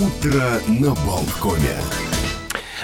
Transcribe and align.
Утро 0.00 0.42
на 0.66 0.94
Болткоме. 1.04 1.76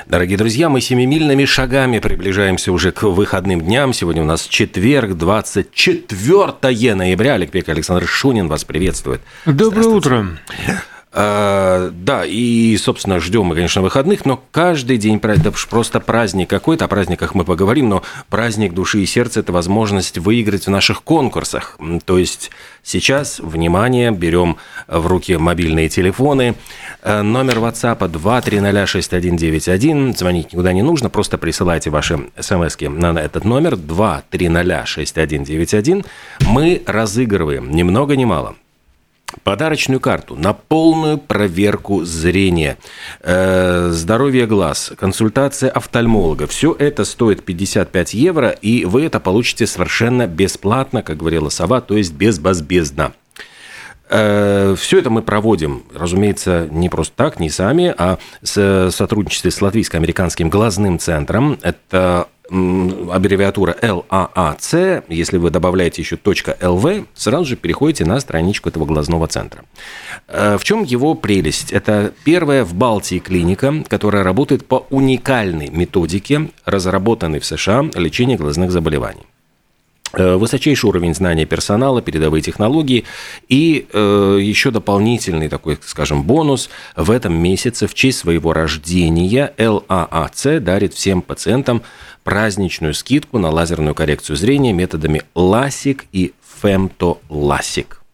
Дорогие 0.07 0.37
друзья, 0.37 0.69
мы 0.69 0.83
семимильными 0.83 1.47
шагами 1.47 1.99
приближаемся 1.99 2.73
уже 2.73 2.93
к 2.93 3.05
выходным 3.05 3.63
дням. 3.63 3.95
Сегодня 3.95 4.21
у 4.21 4.27
нас 4.27 4.43
четверг, 4.43 5.15
24 5.17 6.95
ноября. 6.95 7.35
Олег 7.35 7.53
Пек, 7.53 7.71
Александр 7.71 8.07
Шунин 8.07 8.49
вас 8.49 8.65
приветствует. 8.65 9.23
Доброе 9.47 9.87
утро. 9.89 10.27
А, 11.19 11.89
да, 11.93 12.27
и, 12.27 12.77
собственно, 12.77 13.21
ждем 13.21 13.47
мы, 13.47 13.55
конечно, 13.55 13.81
выходных, 13.81 14.27
но 14.27 14.39
каждый 14.51 14.99
день 14.99 15.19
это 15.23 15.51
просто 15.71 15.99
праздник 15.99 16.51
какой-то. 16.51 16.85
О 16.85 16.89
праздниках 16.89 17.35
мы 17.35 17.45
поговорим, 17.45 17.89
но 17.89 18.03
праздник 18.29 18.75
души 18.75 19.01
и 19.01 19.07
сердца– 19.07 19.41
это 19.47 19.51
возможность 19.51 20.19
выиграть 20.19 20.67
в 20.67 20.71
наших 20.71 21.03
конкурсах. 21.03 21.79
То 22.05 22.19
есть 22.19 22.51
сейчас, 22.83 23.41
внимание, 23.41 24.11
берем 24.11 24.59
в 24.89 25.07
руки 25.07 25.39
мобильные 25.39 25.89
телефоны. 25.89 26.55
Э, 27.03 27.23
номер 27.23 27.61
WhatsApp 27.61 28.07
2306191. 28.11 30.15
Звонить 30.15 30.53
никуда 30.53 30.75
не 30.75 30.83
нужно, 30.83 31.09
просто 31.09 31.39
присылайте 31.39 31.89
ваши 31.89 32.29
смс 32.39 32.77
на 32.79 33.19
этот 33.19 33.47
номер 33.47 33.77
2306191. 33.77 36.05
Мы 36.47 36.83
разыгрываем 36.85 37.71
ни 37.71 37.85
много 37.85 38.17
ни 38.17 38.27
мало 38.27 38.55
подарочную 39.43 40.01
карту 40.01 40.37
на 40.37 40.53
полную 40.53 41.19
проверку 41.19 42.05
зрения, 42.05 42.79
э, 43.23 43.91
здоровье 43.91 44.47
глаз, 44.47 44.93
консультация 44.99 45.71
офтальмолога. 45.71 46.47
Все 46.47 46.75
это 46.79 47.05
стоит 47.05 47.45
55 47.45 48.15
евро, 48.15 48.51
и 48.51 48.85
вы 48.85 49.05
это 49.05 49.21
получите 49.21 49.67
совершенно 49.67 50.27
бесплатно, 50.27 51.03
как 51.03 51.19
говорила 51.19 51.49
Сова, 51.49 51.81
то 51.81 51.97
есть 51.97 52.13
безбазбездно. 52.13 53.13
Э, 54.09 54.77
Все 54.79 54.99
это 54.99 55.11
мы 55.11 55.23
проводим, 55.23 55.83
разумеется, 55.93 56.69
не 56.71 56.89
просто 56.89 57.15
так, 57.17 57.41
не 57.41 57.51
сами, 57.51 57.93
а 57.97 58.19
в 58.43 58.91
сотрудничестве 58.91 59.51
с 59.51 59.61
Латвийско-американским 59.61 60.49
глазным 60.49 60.99
центром. 60.99 61.59
Это 61.63 62.29
аббревиатура 62.51 63.77
LAAC, 63.81 65.05
если 65.09 65.39
вы 65.39 65.51
добавляете 65.51 66.03
еще 66.03 66.17
.lv, 66.17 67.07
сразу 67.15 67.45
же 67.45 67.57
переходите 67.57 68.05
на 68.05 68.21
страничку 68.21 68.69
этого 68.69 68.85
глазного 68.85 69.27
центра. 69.27 69.65
Э, 70.29 70.57
в 70.59 70.65
чем 70.65 70.83
его 70.85 71.15
прелесть? 71.15 71.73
Это 71.73 72.13
первая 72.25 72.65
в 72.65 72.75
Балтии 72.75 73.19
клиника, 73.19 73.75
которая 73.89 74.23
работает 74.23 74.67
по 74.67 74.87
уникальной 74.91 75.69
методике, 75.69 76.51
разработанной 76.65 77.41
в 77.41 77.47
США 77.47 77.91
лечения 77.95 78.37
глазных 78.37 78.71
заболеваний 78.71 79.23
высочайший 80.17 80.89
уровень 80.89 81.15
знания 81.15 81.47
персонала, 81.47 82.03
передовые 82.03 82.43
технологии 82.43 83.05
и 83.49 83.87
э, 83.93 84.39
еще 84.41 84.71
дополнительный 84.71 85.49
такой, 85.49 85.79
скажем, 85.85 86.23
бонус. 86.23 86.71
В 86.97 87.11
этом 87.11 87.35
месяце 87.35 87.87
в 87.87 87.95
честь 87.95 88.19
своего 88.19 88.53
рождения 88.53 89.53
LAAC 89.57 90.61
дарит 90.61 90.95
всем 90.95 91.23
пациентам 91.23 91.83
праздничную 92.25 92.95
скидку 92.95 93.39
на 93.39 93.51
лазерную 93.51 93.95
коррекцию 93.95 94.37
зрения 94.37 94.73
методами 94.73 95.23
LASIK 95.35 96.03
и 96.13 96.33
FemtoLASIK. 96.63 98.06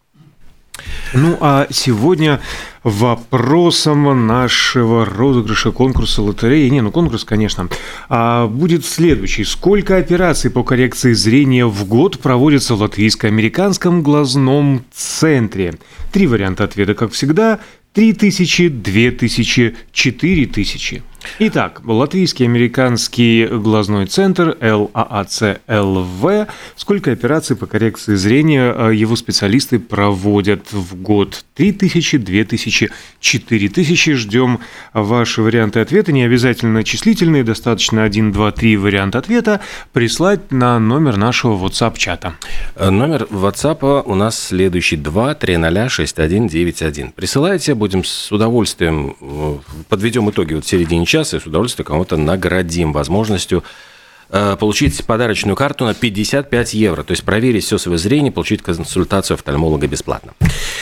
Ну 1.15 1.37
а 1.41 1.67
сегодня 1.71 2.41
вопросом 2.83 4.27
нашего 4.27 5.05
розыгрыша 5.05 5.71
конкурса 5.71 6.23
лотереи, 6.23 6.69
не, 6.69 6.81
ну 6.81 6.91
конкурс, 6.91 7.25
конечно, 7.25 7.69
а 8.09 8.47
будет 8.47 8.87
следующий. 8.87 9.45
Сколько 9.45 9.99
операций 9.99 10.51
по 10.51 10.65
коррекции 10.65 11.13
зрения 11.13 11.67
в 11.67 11.85
год 11.85 12.19
проводится 12.19 12.75
в 12.75 12.81
латвийско-американском 12.81 14.03
глазном 14.03 14.85
центре? 14.93 15.75
Три 16.13 16.27
варианта 16.27 16.65
ответа, 16.65 16.95
как 16.95 17.13
всегда. 17.13 17.61
Три 17.93 18.15
тысячи, 18.15 18.69
две 18.69 19.11
тысячи, 19.11 19.77
четыре 19.93 20.47
тысячи. 20.47 21.03
Итак, 21.39 21.83
латвийский 21.85 22.45
американский 22.45 23.47
глазной 23.47 24.07
центр 24.07 24.57
ЛААЦ-ЛВ. 24.61 26.49
Сколько 26.77 27.13
операций 27.13 27.57
по 27.57 27.67
коррекции 27.67 28.15
зрения 28.15 28.75
э, 28.77 28.95
его 28.95 29.17
специалисты 29.17 29.79
проводят 29.79 30.73
в 30.73 30.97
год? 30.97 31.45
3000, 31.55 32.19
2000, 32.19 32.91
4000. 33.21 34.15
Ждем 34.15 34.61
ваши 34.93 35.43
варианты 35.43 35.81
ответа. 35.81 36.13
Не 36.13 36.25
обязательно 36.25 36.85
числительные, 36.85 37.45
достаточно 37.45 38.05
1, 38.05 38.33
2, 38.33 38.53
3 38.53 38.77
варианта 38.77 39.19
ответа 39.19 39.61
прислать 39.93 40.51
на 40.51 40.79
номер 40.79 41.17
нашего 41.17 41.57
WhatsApp-чата. 41.57 42.35
Э, 42.77 42.91
номер 42.91 43.27
WhatsApp 43.31 44.03
у 44.05 44.15
нас 44.15 44.39
следующий 44.39 44.97
2 44.97 45.35
300 45.35 45.89
6191. 45.89 47.13
Присылайте, 47.13 47.75
будем 47.75 48.05
с 48.05 48.33
удовольствием, 48.33 49.17
э, 49.21 49.57
подведем 49.89 50.31
итоги 50.31 50.55
вот 50.55 50.67
середине 50.67 51.07
сейчас 51.13 51.35
и 51.35 51.39
с 51.39 51.47
удовольствием 51.47 51.87
кого-то 51.87 52.17
наградим 52.17 52.95
возможностью 52.95 53.63
э, 54.31 54.57
получить 54.59 55.05
подарочную 55.05 55.57
карту 55.57 55.85
на 55.85 55.93
55 55.93 56.73
евро. 56.73 57.03
То 57.03 57.11
есть 57.11 57.23
проверить 57.23 57.65
все 57.65 57.77
свое 57.77 57.99
зрение, 57.99 58.33
получить 58.33 58.63
консультацию 58.63 59.35
офтальмолога 59.35 59.87
бесплатно. 59.87 60.33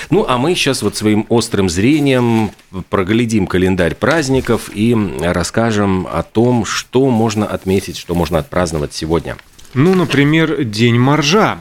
Ну, 0.08 0.24
а 0.28 0.38
мы 0.38 0.54
сейчас 0.54 0.82
вот 0.82 0.96
своим 0.96 1.26
острым 1.30 1.68
зрением 1.68 2.52
проглядим 2.91 3.48
календарь 3.48 3.96
праздников 3.96 4.70
и 4.72 4.96
расскажем 5.20 6.06
о 6.06 6.22
том, 6.22 6.64
что 6.64 7.10
можно 7.10 7.44
отметить, 7.44 7.98
что 7.98 8.14
можно 8.14 8.38
отпраздновать 8.38 8.94
сегодня. 8.94 9.36
Ну, 9.74 9.97
например, 9.97 10.62
День 10.62 10.98
моржа. 10.98 11.58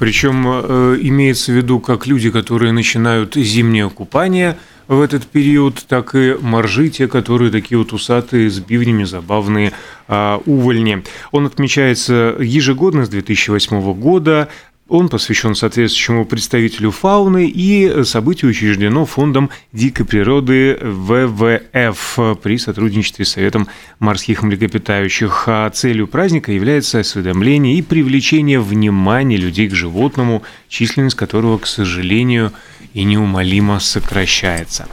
Причем 0.00 0.44
э, 0.46 0.98
имеется 1.02 1.52
в 1.52 1.54
виду 1.54 1.78
как 1.78 2.06
люди, 2.08 2.30
которые 2.30 2.72
начинают 2.72 3.36
зимнее 3.36 3.88
купание– 3.90 4.58
в 4.92 5.00
этот 5.00 5.26
период, 5.26 5.84
так 5.88 6.14
и 6.14 6.36
моржи, 6.40 6.90
те, 6.90 7.08
которые 7.08 7.50
такие 7.50 7.78
вот 7.78 7.92
усатые, 7.92 8.50
с 8.50 8.60
бивнями, 8.60 9.04
забавные 9.04 9.72
а, 10.06 10.40
увольни. 10.44 11.02
Он 11.30 11.46
отмечается 11.46 12.36
ежегодно 12.38 13.06
с 13.06 13.08
2008 13.08 13.94
года. 13.94 14.48
Он 14.88 15.08
посвящен 15.08 15.54
соответствующему 15.54 16.26
представителю 16.26 16.90
фауны 16.90 17.48
и 17.48 18.04
событию 18.04 18.50
учреждено 18.50 19.06
Фондом 19.06 19.48
дикой 19.72 20.04
природы 20.04 20.76
ВВФ 20.82 22.38
при 22.42 22.58
сотрудничестве 22.58 23.24
с 23.24 23.30
Советом 23.30 23.68
морских 24.00 24.42
млекопитающих. 24.42 25.44
А 25.46 25.70
целью 25.70 26.06
праздника 26.06 26.52
является 26.52 26.98
осведомление 26.98 27.76
и 27.76 27.82
привлечение 27.82 28.60
внимания 28.60 29.38
людей 29.38 29.70
к 29.70 29.74
животному, 29.74 30.42
численность 30.68 31.16
которого, 31.16 31.56
к 31.56 31.66
сожалению, 31.66 32.52
и 32.94 33.04
неумолимо 33.04 33.80
сокращается. 33.80 34.86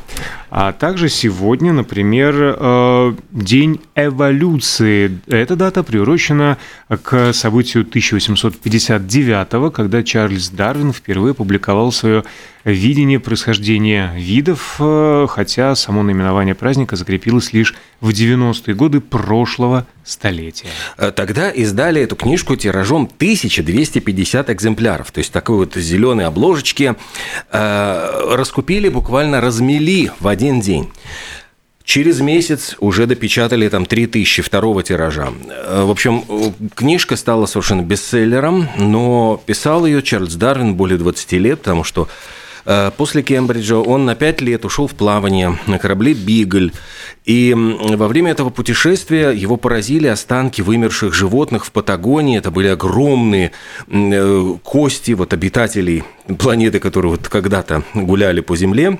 А 0.51 0.73
также 0.73 1.09
сегодня, 1.09 1.71
например, 1.73 2.35
э, 2.37 3.13
День 3.31 3.81
эволюции. 3.95 5.19
Эта 5.27 5.55
дата 5.55 5.83
приурочена 5.83 6.57
к 7.03 7.33
событию 7.33 7.83
1859 7.83 9.71
когда 9.71 10.01
Чарльз 10.01 10.49
Дарвин 10.49 10.91
впервые 10.91 11.35
публиковал 11.35 11.91
свое 11.91 12.23
видение 12.65 13.19
происхождения 13.19 14.13
видов, 14.15 14.77
э, 14.79 15.27
хотя 15.29 15.75
само 15.75 16.03
наименование 16.03 16.55
праздника 16.55 16.95
закрепилось 16.95 17.53
лишь 17.53 17.75
в 18.01 18.09
90-е 18.09 18.73
годы 18.73 19.01
прошлого 19.01 19.85
столетия. 20.03 20.67
Э, 20.97 21.11
тогда 21.11 21.51
издали 21.51 22.01
эту 22.01 22.15
книжку 22.15 22.55
тиражом 22.55 23.05
1250 23.05 24.49
экземпляров. 24.49 25.11
То 25.11 25.19
есть 25.19 25.31
такой 25.31 25.57
вот 25.57 25.75
зеленой 25.75 26.25
обложечки 26.25 26.95
раскупили, 27.51 28.89
буквально 28.89 29.41
размели 29.41 30.11
в 30.19 30.27
один 30.27 30.38
день. 30.39 30.89
Через 31.83 32.19
месяц 32.19 32.75
уже 32.79 33.07
допечатали 33.07 33.67
там 33.67 33.85
3000 33.85 34.43
второго 34.43 34.83
тиража. 34.83 35.29
Э, 35.49 35.83
в 35.85 35.91
общем, 35.91 36.23
книжка 36.75 37.15
стала 37.15 37.45
совершенно 37.45 37.81
бестселлером, 37.81 38.69
но 38.77 39.41
писал 39.45 39.85
ее 39.85 40.01
Чарльз 40.01 40.35
Дарвин 40.35 40.75
более 40.75 40.97
20 40.97 41.31
лет, 41.33 41.59
потому 41.59 41.83
что 41.83 42.07
Э, 42.65 42.91
после 42.95 43.23
Кембриджа 43.23 43.77
он 43.77 44.05
на 44.05 44.13
пять 44.13 44.41
лет 44.41 44.63
ушел 44.63 44.87
в 44.87 44.93
плавание 44.93 45.57
на 45.65 45.79
корабле 45.79 46.13
«Бигль». 46.13 46.71
И 47.25 47.53
во 47.55 48.07
время 48.07 48.31
этого 48.31 48.51
путешествия 48.51 49.31
его 49.31 49.57
поразили 49.57 50.07
останки 50.07 50.61
вымерших 50.61 51.13
животных 51.13 51.65
в 51.65 51.71
Патагонии. 51.71 52.37
Это 52.37 52.51
были 52.51 52.67
огромные 52.67 53.51
э, 53.87 54.53
кости 54.63 55.11
вот 55.11 55.33
обитателей 55.33 56.03
планеты, 56.37 56.79
которые 56.79 57.11
вот 57.11 57.27
когда-то 57.27 57.83
гуляли 57.95 58.41
по 58.41 58.55
Земле. 58.55 58.99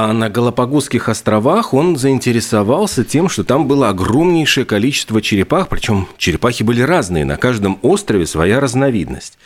А 0.00 0.12
на 0.12 0.30
Галапагосских 0.30 1.08
островах 1.08 1.74
он 1.74 1.96
заинтересовался 1.96 3.02
тем, 3.02 3.28
что 3.28 3.42
там 3.42 3.66
было 3.66 3.88
огромнейшее 3.88 4.64
количество 4.64 5.20
черепах, 5.20 5.66
причем 5.66 6.06
черепахи 6.16 6.62
были 6.62 6.82
разные, 6.82 7.24
на 7.24 7.36
каждом 7.36 7.80
острове 7.82 8.24
своя 8.24 8.60
разновидность. 8.60 9.38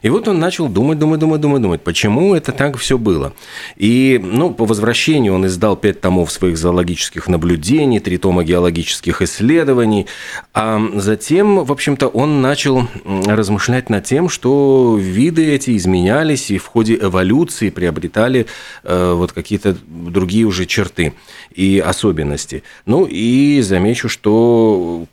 И 0.00 0.08
вот 0.08 0.26
он 0.26 0.38
начал 0.38 0.70
думать, 0.70 0.98
думать, 0.98 1.20
думать, 1.20 1.42
думать, 1.42 1.60
думать, 1.60 1.82
почему 1.82 2.34
это 2.34 2.52
так 2.52 2.78
все 2.78 2.96
было. 2.96 3.34
И 3.76 4.18
ну, 4.24 4.54
по 4.54 4.64
возвращению 4.64 5.34
он 5.34 5.46
издал 5.46 5.76
пять 5.76 6.00
томов 6.00 6.32
своих 6.32 6.56
зоологических 6.56 7.28
наблюдений, 7.28 8.00
три 8.00 8.16
тома 8.16 8.44
геологических 8.44 9.20
исследований, 9.20 10.06
а 10.54 10.80
затем, 10.94 11.62
в 11.66 11.70
общем-то, 11.70 12.08
он 12.08 12.40
начал 12.40 12.88
размышлять 13.04 13.90
над 13.90 14.06
тем, 14.06 14.30
что 14.30 14.96
виды 14.98 15.52
эти 15.52 15.76
изменялись 15.76 16.50
и 16.50 16.56
в 16.56 16.64
ходе 16.64 16.94
эволюции 16.98 17.68
приобретали 17.68 18.46
э, 18.84 19.12
вот 19.14 19.32
какие-то 19.32 19.76
другие 19.98 20.44
уже 20.44 20.66
черты 20.66 21.12
и 21.54 21.82
особенности. 21.84 22.62
Ну 22.86 23.06
и 23.06 23.60
замечу, 23.60 24.08
что 24.08 25.06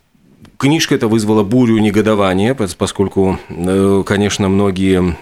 Книжка 0.58 0.94
эта 0.94 1.06
вызвала 1.06 1.42
бурю 1.42 1.78
негодования, 1.78 2.54
поскольку, 2.54 3.38
э, 3.48 4.02
конечно, 4.06 4.48
многие 4.48 5.16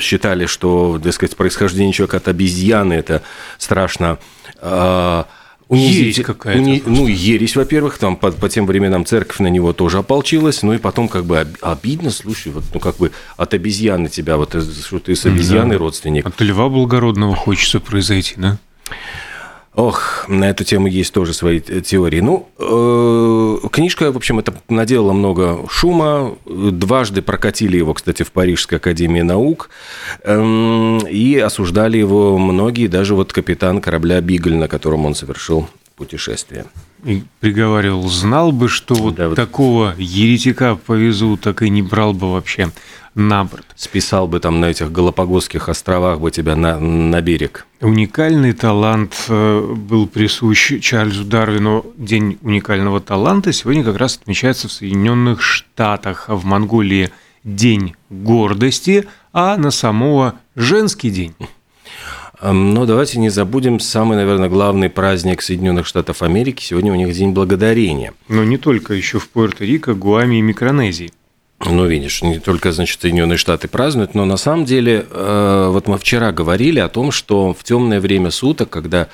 считали, 0.00 0.46
что, 0.46 0.98
так 1.02 1.12
сказать, 1.12 1.36
происхождение 1.36 1.92
человека 1.92 2.16
от 2.16 2.28
обезьяны– 2.28 2.92
это 2.94 3.22
страшно 3.58 4.18
а, 4.60 5.26
Ересь 5.70 6.20
какая-то. 6.20 6.60
Уни... 6.60 6.82
Ну, 6.84 7.06
ересь, 7.06 7.56
во-первых, 7.56 7.98
там 7.98 8.16
по, 8.16 8.30
по 8.30 8.48
тем 8.48 8.66
временам 8.66 9.04
церковь 9.04 9.38
на 9.38 9.48
него 9.48 9.72
тоже 9.72 9.98
ополчилась, 9.98 10.62
ну 10.62 10.74
и 10.74 10.78
потом 10.78 11.08
как 11.08 11.24
бы 11.24 11.46
обидно, 11.60 12.10
слушай, 12.10 12.52
вот, 12.52 12.64
ну 12.72 12.80
как 12.80 12.96
бы 12.96 13.12
от 13.36 13.54
обезьяны 13.54 14.08
тебя, 14.08 14.36
вот 14.36 14.50
что 14.50 14.98
ты 14.98 15.16
с 15.16 15.26
обезьяной 15.26 15.76
да. 15.76 15.78
родственник. 15.78 16.26
От 16.26 16.40
льва 16.40 16.68
благородного 16.68 17.34
хочется 17.34 17.80
произойти, 17.80 18.34
да? 18.36 18.58
Ох, 19.74 20.26
на 20.28 20.50
эту 20.50 20.62
тему 20.62 20.86
есть 20.86 21.12
тоже 21.12 21.32
свои 21.32 21.58
теории. 21.60 22.20
Ну, 22.20 22.48
э, 22.58 23.68
книжка, 23.72 24.12
в 24.12 24.16
общем, 24.16 24.38
это 24.38 24.54
наделала 24.68 25.12
много 25.12 25.66
шума. 25.68 26.36
Дважды 26.46 27.22
прокатили 27.22 27.76
его, 27.76 27.92
кстати, 27.92 28.22
в 28.22 28.30
Парижской 28.30 28.78
академии 28.78 29.22
наук. 29.22 29.70
Э, 30.22 30.98
и 31.10 31.38
осуждали 31.38 31.98
его 31.98 32.38
многие, 32.38 32.86
даже 32.86 33.16
вот 33.16 33.32
капитан 33.32 33.80
корабля 33.80 34.20
«Бигль», 34.20 34.54
на 34.54 34.68
котором 34.68 35.06
он 35.06 35.16
совершил 35.16 35.68
путешествие. 35.96 36.66
И 37.04 37.22
приговаривал, 37.40 38.08
знал 38.08 38.50
бы, 38.50 38.68
что 38.68 38.94
вот 38.94 39.16
да, 39.16 39.28
вот 39.28 39.36
такого 39.36 39.94
еретика 39.98 40.74
повезу, 40.74 41.36
так 41.36 41.62
и 41.62 41.68
не 41.68 41.82
брал 41.82 42.14
бы 42.14 42.32
вообще 42.32 42.70
на 43.14 43.44
борт. 43.44 43.66
Списал 43.76 44.26
бы 44.26 44.40
там 44.40 44.60
на 44.60 44.66
этих 44.66 44.90
Галапагосских 44.90 45.68
островах 45.68 46.20
бы 46.20 46.30
тебя 46.30 46.56
на, 46.56 46.80
на 46.80 47.20
берег. 47.20 47.66
Уникальный 47.80 48.52
талант 48.52 49.14
э, 49.28 49.74
был 49.76 50.06
присущ 50.06 50.80
Чарльзу 50.80 51.24
Дарвину. 51.24 51.84
День 51.96 52.38
уникального 52.42 53.00
таланта 53.00 53.52
сегодня 53.52 53.84
как 53.84 53.98
раз 53.98 54.16
отмечается 54.16 54.68
в 54.68 54.72
Соединенных 54.72 55.42
Штатах, 55.42 56.24
а 56.28 56.34
в 56.34 56.44
Монголии 56.44 57.10
День 57.44 57.94
гордости, 58.08 59.06
а 59.32 59.56
на 59.58 59.70
самого 59.70 60.34
женский 60.56 61.10
день. 61.10 61.34
Но 62.42 62.84
давайте 62.86 63.18
не 63.18 63.28
забудем 63.28 63.80
самый, 63.80 64.16
наверное, 64.16 64.48
главный 64.48 64.90
праздник 64.90 65.40
Соединенных 65.40 65.86
Штатов 65.86 66.22
Америки. 66.22 66.62
Сегодня 66.62 66.92
у 66.92 66.96
них 66.96 67.14
День 67.14 67.30
Благодарения. 67.30 68.12
Но 68.28 68.44
не 68.44 68.58
только, 68.58 68.94
еще 68.94 69.18
в 69.18 69.30
Пуэрто-Рико, 69.32 69.94
Гуаме 69.94 70.38
и 70.38 70.42
Микронезии. 70.42 71.12
Ну, 71.60 71.86
видишь, 71.86 72.22
не 72.22 72.40
только, 72.40 72.72
значит, 72.72 73.00
Соединенные 73.00 73.38
Штаты 73.38 73.68
празднуют, 73.68 74.14
но 74.14 74.24
на 74.24 74.36
самом 74.36 74.64
деле, 74.64 75.06
э, 75.08 75.68
вот 75.70 75.86
мы 75.86 75.96
вчера 75.98 76.32
говорили 76.32 76.78
о 76.78 76.88
том, 76.88 77.10
что 77.10 77.54
в 77.54 77.64
темное 77.64 78.00
время 78.00 78.30
суток, 78.30 78.70
когда 78.70 79.08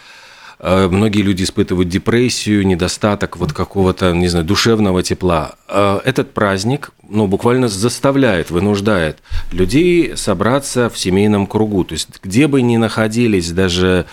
многие 0.62 1.23
люди 1.23 1.43
испытывают 1.43 1.89
депрессию, 1.89 2.67
недостаток 2.67 3.37
вот 3.37 3.53
какого-то, 3.53 4.12
не 4.12 4.29
знаю, 4.29 4.45
душевного 4.45 5.03
тепла, 5.03 5.53
э, 5.69 6.01
этот 6.05 6.35
праздник, 6.35 6.91
ну, 7.09 7.27
буквально 7.27 7.69
заставляет, 7.69 8.51
вынуждает 8.51 9.19
людей 9.53 10.17
собраться 10.17 10.91
в 10.91 10.99
семейном 10.99 11.47
кругу. 11.47 11.85
То 11.85 11.95
есть, 11.95 12.09
где 12.23 12.47
бы 12.47 12.62
ни 12.62 12.77
находились 12.77 13.51
даже 13.53 14.07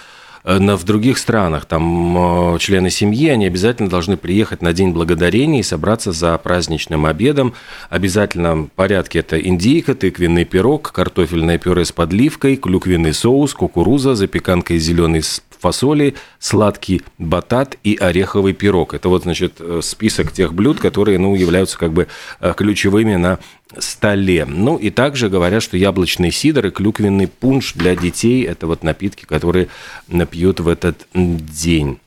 Э, 0.47 0.59
в 0.59 0.83
других 0.85 1.17
странах, 1.17 1.65
там 1.65 2.55
э, 2.55 2.59
члены 2.59 2.89
семьи, 2.89 3.27
они 3.27 3.47
обязательно 3.47 3.89
должны 3.89 4.15
приехать 4.15 4.61
на 4.61 4.71
День 4.71 4.91
Благодарения 4.91 5.59
и 5.59 5.63
собраться 5.63 6.13
за 6.13 6.37
праздничным 6.37 7.05
обедом. 7.05 7.53
Обязательно 7.89 8.55
в 8.55 8.67
порядке 8.67 9.19
это 9.19 9.37
индейка, 9.37 9.93
тыквенный 9.93 10.45
пирог, 10.45 10.93
картофельное 10.93 11.57
пюре 11.57 11.83
с 11.83 11.91
подливкой, 11.91 12.55
клюквенный 12.55 13.13
соус, 13.13 13.53
кукуруза, 13.53 14.15
запеканка 14.15 14.75
из 14.75 14.83
зеленой 14.83 15.21
фасоли, 15.59 16.15
сладкий 16.39 17.01
батат 17.17 17.77
и 17.83 17.95
ореховый 17.95 18.53
пирог. 18.53 18.93
Это 18.93 19.09
вот, 19.09 19.23
значит, 19.23 19.55
э, 19.59 19.81
список 19.83 20.31
тех 20.31 20.53
блюд, 20.53 20.79
которые, 20.79 21.19
ну, 21.19 21.35
являются 21.35 21.77
как 21.77 21.93
бы 21.93 22.07
ключевыми 22.55 23.15
на 23.15 23.39
столе. 23.77 24.45
Ну 24.45 24.77
и 24.77 24.89
также 24.89 25.29
говорят, 25.29 25.63
что 25.63 25.77
яблочный 25.77 26.31
сидр 26.31 26.67
и 26.67 26.71
клюквенный 26.71 27.27
пунш 27.27 27.73
для 27.73 27.95
детей– 27.95 28.43
это 28.45 28.67
вот 28.67 28.83
напитки, 28.83 29.25
которые 29.25 29.67
напьют 30.07 30.59
в 30.59 30.67
этот 30.67 31.07
день. 31.13 31.99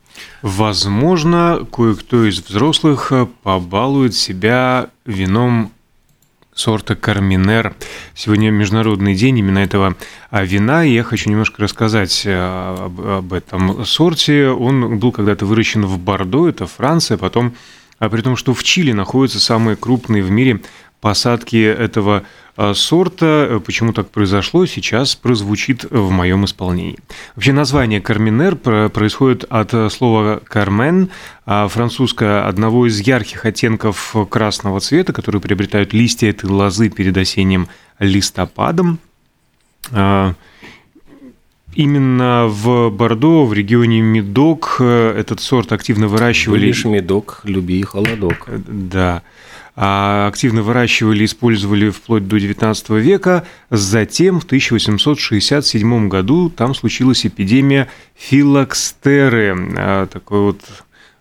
Возможно, 0.43 1.67
кое-кто 1.71 2.25
из 2.25 2.41
взрослых 2.41 3.13
побалует 3.43 4.15
себя 4.15 4.91
вином 5.05 5.73
сорта 6.61 6.95
Карминер. 6.95 7.75
Сегодня 8.15 8.51
Международный 8.51 9.15
день 9.15 9.39
именно 9.39 9.61
этого 9.61 9.97
вина, 10.31 10.85
и 10.85 10.93
я 10.93 11.03
хочу 11.03 11.31
немножко 11.31 11.63
рассказать 11.63 12.23
э, 12.27 12.85
об, 12.85 13.01
об 13.01 13.33
этом 13.33 13.87
сорте. 13.87 14.49
Он 14.49 14.99
был 14.99 15.11
когда-то 15.11 15.47
выращен 15.47 15.87
в 15.87 15.99
Бордо, 15.99 16.49
это 16.51 16.67
Франция, 16.67 17.17
потом 17.17 17.55
а 17.99 18.11
при 18.11 18.21
том, 18.21 18.37
что 18.37 18.53
в 18.53 18.63
Чили 18.63 18.93
находятся 18.93 19.41
самые 19.41 19.77
крупные 19.77 20.23
в 20.23 20.31
мире 20.31 20.61
посадки 21.01 21.57
этого 21.57 22.17
а, 22.19 22.25
сорта. 22.75 23.61
Почему 23.65 23.93
так 23.93 24.11
произошло, 24.11 24.67
сейчас 24.67 25.15
прозвучит 25.17 25.85
в 25.91 26.11
моем 26.11 26.45
исполнении. 26.45 26.99
Вообще 27.35 27.53
название 27.53 28.01
карминер 28.01 28.57
происходит 28.57 29.45
от 29.49 29.93
слова 29.93 30.41
кармен, 30.45 31.11
французское 31.45 32.47
одного 32.47 32.87
из 32.87 33.01
ярких 33.01 33.45
оттенков 33.45 34.15
красного 34.29 34.81
цвета, 34.81 35.13
которые 35.13 35.41
приобретают 35.41 35.93
листья 35.93 36.29
этой 36.31 36.51
лозы 36.51 36.89
перед 36.91 37.17
осенним 37.17 37.69
листопадом. 37.99 38.99
А, 39.93 40.35
именно 41.75 42.47
в 42.49 42.91
Бордо, 42.91 43.45
в 43.45 43.53
регионе 43.53 44.01
Медок, 44.01 44.77
э, 44.81 45.15
этот 45.19 45.41
сорт 45.41 45.73
активно 45.73 46.09
выращивали. 46.09 46.67
Лишь 46.67 46.85
Медок, 46.85 47.41
люби 47.45 47.83
холодок. 47.83 48.49
Да. 48.49 49.23
А, 49.83 50.27
активно 50.27 50.61
выращивали 50.63 51.23
и 51.23 51.25
использовали 51.25 51.89
вплоть 51.89 52.29
до 52.29 52.37
XIX 52.37 53.01
века. 53.01 53.47
Затем 53.71 54.39
в 54.39 54.45
1867 54.45 56.09
году 56.09 56.51
там 56.51 56.75
случилась 56.75 57.25
эпидемия 57.25 57.89
филокстеры, 58.15 59.57
а, 59.79 60.07
такой 60.07 60.41
вот 60.41 60.61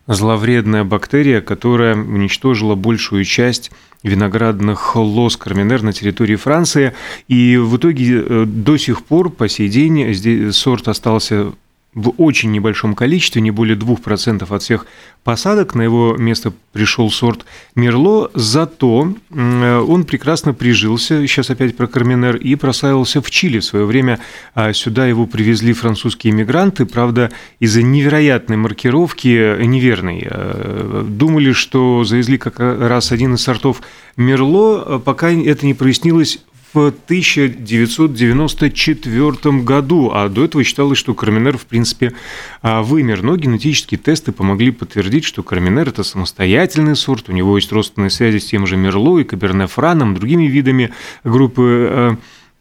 зловредная 0.07 0.83
бактерия, 0.83 1.39
которая 1.39 1.95
уничтожила 1.95 2.75
большую 2.75 3.23
часть 3.23 3.71
виноградных 4.03 4.97
лоз 4.97 5.37
Карминер 5.37 5.81
на 5.81 5.93
территории 5.93 6.35
Франции. 6.35 6.93
И 7.29 7.55
в 7.55 7.77
итоге 7.77 8.21
э, 8.21 8.45
до 8.45 8.75
сих 8.75 9.05
пор, 9.05 9.29
по 9.29 9.47
сей 9.47 9.69
день, 9.69 10.51
сорт 10.51 10.89
остался 10.89 11.53
в 11.95 12.13
очень 12.17 12.51
небольшом 12.51 12.93
количестве, 12.93 13.41
не 13.41 13.49
более 13.49 13.75
2% 13.75 14.55
от 14.55 14.61
всех 14.61 14.85
посадок. 15.23 15.73
На 15.73 15.81
его 15.81 16.15
место 16.17 16.53
пришел 16.71 17.09
сорт 17.09 17.45
Мерло, 17.75 18.29
зато 18.35 19.13
он 19.31 20.03
прекрасно 20.05 20.53
прижился, 20.53 21.25
сейчас 21.27 21.49
опять 21.49 21.75
про 21.75 21.87
Карминер, 21.87 22.35
и 22.35 22.55
прославился 22.55 23.21
в 23.21 23.31
Чили. 23.31 23.59
В 23.59 23.65
свое 23.65 23.85
время 23.85 24.19
а, 24.53 24.71
сюда 24.71 25.07
его 25.07 25.25
привезли 25.25 25.73
французские 25.73 26.31
иммигранты, 26.31 26.85
правда, 26.85 27.31
из-за 27.59 27.81
невероятной 27.81 28.57
маркировки, 28.57 29.63
неверной. 29.65 30.27
А, 30.29 31.03
думали, 31.03 31.53
что 31.53 32.03
завезли 32.03 32.37
как 32.37 32.59
раз 32.59 33.11
один 33.11 33.33
из 33.33 33.41
сортов 33.41 33.81
Мерло, 34.15 34.83
а 34.83 34.99
пока 34.99 35.31
это 35.31 35.65
не 35.65 35.73
прояснилось, 35.73 36.39
в 36.73 36.87
1994 36.87 39.63
году, 39.63 40.11
а 40.13 40.29
до 40.29 40.45
этого 40.45 40.63
считалось, 40.63 40.97
что 40.97 41.13
Карминер, 41.13 41.57
в 41.57 41.65
принципе, 41.65 42.13
а, 42.61 42.81
вымер. 42.81 43.23
Но 43.23 43.35
генетические 43.35 43.97
тесты 43.97 44.31
помогли 44.31 44.71
подтвердить, 44.71 45.25
что 45.25 45.43
Карминер– 45.43 45.89
это 45.91 46.03
самостоятельный 46.03 46.95
сорт, 46.95 47.27
у 47.29 47.31
него 47.31 47.57
есть 47.57 47.71
родственные 47.71 48.11
связи 48.11 48.37
с 48.37 48.45
тем 48.45 48.67
же 48.67 48.77
Мерло 48.77 49.17
и 49.19 49.23
Каберне-Франом, 49.23 50.15
другими 50.15 50.45
видами 50.45 50.93
группы 51.23 51.87
а, 51.91 52.15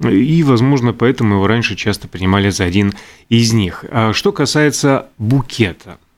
и, 0.09 0.45
возможно, 0.45 0.93
поэтому 0.93 1.35
его 1.35 1.47
раньше 1.47 1.75
часто 1.75 2.09
принимали 2.09 2.50
за 2.50 2.65
один 2.65 2.95
из 3.29 3.53
них. 3.53 3.85
А 3.91 4.12
что 4.12 4.33
касается 4.33 5.07
букета– 5.19 5.99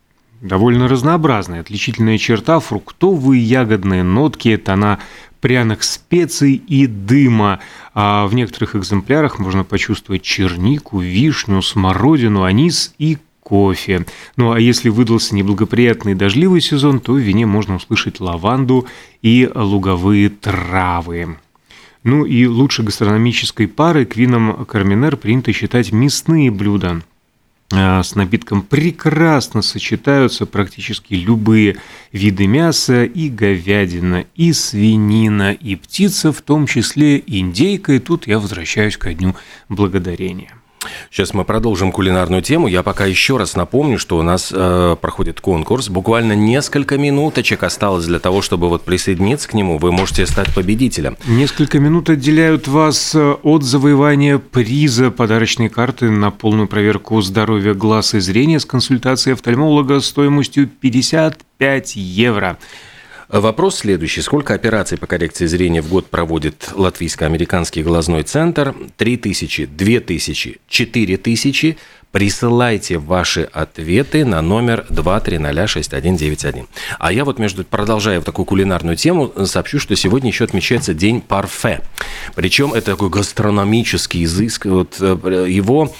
довольно 0.40 0.88
разнообразная. 0.88 1.60
Отличительная 1.60 2.18
черта– 2.18 2.58
фруктовые 2.60 3.42
ягодные 3.42 4.02
нотки, 4.02 4.56
тона 4.56 4.98
пряных 5.40 5.82
специй 5.82 6.54
и 6.54 6.86
дыма. 6.86 7.60
А 7.94 8.26
в 8.26 8.34
некоторых 8.34 8.76
экземплярах 8.76 9.38
можно 9.38 9.64
почувствовать 9.64 10.22
чернику, 10.22 11.00
вишню, 11.00 11.62
смородину, 11.62 12.44
анис 12.44 12.94
и 12.98 13.18
кофе. 13.40 14.06
Ну 14.36 14.52
а 14.52 14.60
если 14.60 14.88
выдался 14.88 15.34
неблагоприятный 15.34 16.14
дождливый 16.14 16.60
сезон, 16.60 17.00
то 17.00 17.12
в 17.12 17.18
вине 17.18 17.46
можно 17.46 17.76
услышать 17.76 18.20
лаванду 18.20 18.86
и 19.22 19.50
луговые 19.54 20.28
травы. 20.30 21.36
Ну 22.02 22.24
и 22.24 22.46
лучшей 22.46 22.84
гастрономической 22.84 23.68
парой 23.68 24.06
к 24.06 24.16
винам 24.16 24.64
Карминер 24.64 25.16
принято 25.16 25.52
считать 25.52 25.92
мясные 25.92 26.50
блюда– 26.50 27.02
с 27.70 28.14
напитком 28.16 28.62
прекрасно 28.62 29.62
сочетаются 29.62 30.44
практически 30.44 31.14
любые 31.14 31.76
виды 32.10 32.46
мяса, 32.46 33.04
и 33.04 33.28
говядина, 33.28 34.24
и 34.34 34.52
свинина, 34.52 35.52
и 35.52 35.76
птица, 35.76 36.32
в 36.32 36.42
том 36.42 36.66
числе 36.66 37.22
индейка. 37.24 37.92
И 37.92 37.98
тут 38.00 38.26
я 38.26 38.38
возвращаюсь 38.38 38.96
ко 38.96 39.14
дню 39.14 39.36
благодарения. 39.68 40.59
Сейчас 41.10 41.34
мы 41.34 41.44
продолжим 41.44 41.92
кулинарную 41.92 42.42
тему. 42.42 42.66
Я 42.66 42.82
пока 42.82 43.06
еще 43.06 43.36
раз 43.36 43.56
напомню, 43.56 43.98
что 43.98 44.18
у 44.18 44.22
нас 44.22 44.52
э, 44.54 44.96
проходит 45.00 45.40
конкурс. 45.40 45.88
Буквально 45.88 46.34
несколько 46.34 46.96
минуточек 46.98 47.62
осталось 47.62 48.06
для 48.06 48.18
того, 48.18 48.42
чтобы 48.42 48.68
вот 48.68 48.82
присоединиться 48.82 49.48
к 49.48 49.54
нему. 49.54 49.78
Вы 49.78 49.92
можете 49.92 50.26
стать 50.26 50.54
победителем. 50.54 51.16
Несколько 51.26 51.78
минут 51.78 52.10
отделяют 52.10 52.68
вас 52.68 53.14
э, 53.14 53.32
от 53.42 53.62
завоевания 53.62 54.38
приза 54.38 55.10
подарочной 55.10 55.68
карты 55.68 56.10
на 56.10 56.30
полную 56.30 56.68
проверку 56.68 57.20
здоровья 57.20 57.74
глаз 57.74 58.14
и 58.14 58.20
зрения 58.20 58.60
с 58.60 58.64
консультацией 58.64 59.34
офтальмолога 59.34 60.00
стоимостью 60.00 60.68
55 60.68 61.96
евро. 61.96 62.58
Вопрос 63.32 63.76
следующий. 63.76 64.22
Сколько 64.22 64.54
операций 64.54 64.98
по 64.98 65.06
коррекции 65.06 65.46
зрения 65.46 65.82
в 65.82 65.88
год 65.88 66.06
проводит 66.10 66.70
Латвийско-американский 66.74 67.84
глазной 67.84 68.24
центр? 68.24 68.74
3 68.96 69.16
тысячи, 69.18 69.66
2 69.66 70.00
тысячи, 70.00 70.60
4 70.68 71.16
тысячи– 71.16 71.78
Присылайте 72.12 72.98
ваши 72.98 73.42
ответы 73.42 74.24
на 74.24 74.42
номер 74.42 74.84
2306191. 74.90 76.66
А 76.98 77.12
я 77.12 77.24
вот 77.24 77.38
между 77.38 77.64
продолжая 77.64 78.20
в 78.20 78.24
такую 78.24 78.46
кулинарную 78.46 78.96
тему, 78.96 79.32
сообщу, 79.44 79.78
что 79.78 79.94
сегодня 79.94 80.30
еще 80.30 80.42
отмечается 80.42 80.92
День 80.92 81.20
парфе. 81.20 81.82
Причем 82.34 82.74
это 82.74 82.92
такой 82.92 83.10
гастрономический 83.10 84.24
изыск. 84.24 84.66
Вот 84.66 84.96
э, 85.00 85.46
его 85.48 85.92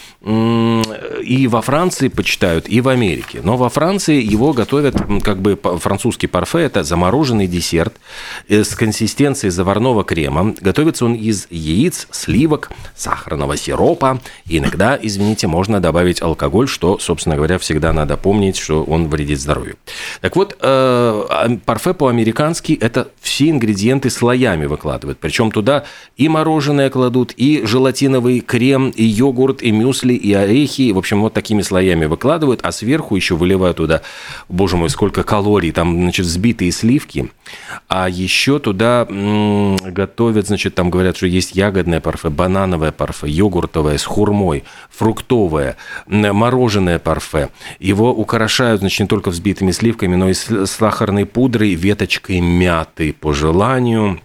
и 1.22 1.46
во 1.46 1.62
Франции 1.62 2.08
почитают, 2.08 2.68
и 2.68 2.80
в 2.80 2.88
Америке. 2.88 3.40
Но 3.42 3.56
во 3.56 3.68
Франции 3.68 4.22
его 4.22 4.52
готовят, 4.52 4.96
как 5.22 5.40
бы 5.40 5.58
французский 5.78 6.26
парфе, 6.26 6.60
это 6.60 6.82
замороженный 6.82 7.46
десерт 7.46 7.94
э, 8.48 8.64
с 8.64 8.74
консистенцией 8.74 9.50
заварного 9.50 10.04
крема. 10.04 10.54
Готовится 10.60 11.04
он 11.04 11.14
из 11.14 11.46
яиц, 11.50 12.08
сливок, 12.10 12.70
сахарного 12.96 13.56
сиропа. 13.56 14.20
Иногда, 14.46 14.98
извините, 15.00 15.46
можно 15.46 15.80
добавить 15.80 16.22
алкоголь, 16.22 16.68
что, 16.68 16.98
собственно 16.98 17.36
говоря, 17.36 17.58
всегда 17.58 17.92
надо 17.92 18.16
помнить, 18.16 18.56
что 18.56 18.82
он 18.84 19.08
вредит 19.08 19.40
здоровью. 19.40 19.76
Так 20.20 20.36
вот, 20.36 20.52
э, 20.52 20.56
а, 20.60 21.58
парфе 21.64 21.94
по-американски– 21.94 22.72
это 22.80 23.08
все 23.20 23.50
ингредиенты 23.50 24.10
слоями 24.10 24.66
выкладывают. 24.66 25.18
Причем 25.18 25.50
туда 25.50 25.84
и 26.16 26.28
мороженое 26.28 26.90
кладут, 26.90 27.32
и 27.36 27.62
желатиновый 27.64 28.40
крем, 28.40 28.90
и 28.90 29.04
йогурт, 29.04 29.62
и 29.62 29.70
мюсли, 29.70 30.14
и 30.14 30.32
орехи. 30.32 30.79
В 30.92 30.98
общем, 30.98 31.20
вот 31.20 31.34
такими 31.34 31.62
слоями 31.62 32.06
выкладывают, 32.06 32.60
а 32.62 32.72
сверху 32.72 33.16
еще 33.16 33.36
выливают 33.36 33.76
туда, 33.76 34.02
боже 34.48 34.76
мой, 34.76 34.88
сколько 34.90 35.22
калорий, 35.22 35.72
там, 35.72 35.94
значит, 35.94 36.26
взбитые 36.26 36.72
сливки. 36.72 37.30
А 37.88 38.08
еще 38.08 38.58
туда 38.58 39.06
готовят, 39.08 40.46
значит, 40.46 40.74
там 40.74 40.90
говорят, 40.90 41.16
что 41.16 41.26
есть 41.26 41.54
ягодное 41.54 42.00
парфе, 42.00 42.30
банановое 42.30 42.92
парфе, 42.92 43.28
йогуртовое 43.28 43.98
с 43.98 44.04
хурмой, 44.04 44.64
фруктовое, 44.90 45.76
мороженое 46.06 46.98
парфе. 46.98 47.50
Его 47.78 48.12
украшают, 48.12 48.80
значит, 48.80 49.00
не 49.00 49.06
только 49.06 49.30
взбитыми 49.30 49.72
сливками, 49.72 50.16
но 50.16 50.30
и 50.30 50.34
сахарной 50.34 51.26
пудрой, 51.26 51.74
веточкой 51.74 52.40
мяты 52.40 53.12
по 53.12 53.32
желанию. 53.32 54.20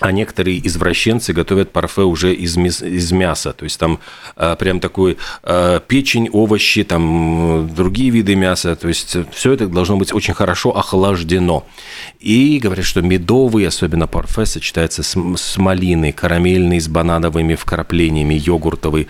А 0.00 0.12
некоторые 0.12 0.64
извращенцы 0.64 1.32
готовят 1.32 1.72
парфе 1.72 2.02
уже 2.02 2.32
из, 2.32 2.56
из 2.56 3.12
мяса. 3.12 3.52
То 3.52 3.64
есть 3.64 3.80
там 3.80 3.98
э, 4.36 4.54
прям 4.56 4.78
такой 4.78 5.18
э, 5.42 5.80
печень, 5.88 6.28
овощи, 6.32 6.84
там 6.84 7.68
другие 7.74 8.10
виды 8.10 8.36
мяса. 8.36 8.76
То 8.76 8.88
есть 8.88 9.16
все 9.32 9.52
это 9.52 9.66
должно 9.66 9.96
быть 9.96 10.12
очень 10.12 10.34
хорошо 10.34 10.76
охлаждено. 10.76 11.66
И 12.20 12.60
говорят, 12.62 12.84
что 12.84 13.02
медовый, 13.02 13.66
особенно 13.66 14.06
парфе, 14.06 14.46
сочетается 14.46 15.02
с, 15.02 15.16
с 15.36 15.56
малиной, 15.56 16.12
карамельный, 16.12 16.80
с 16.80 16.86
банановыми 16.86 17.56
вкраплениями, 17.56 18.34
йогуртовый 18.34 19.08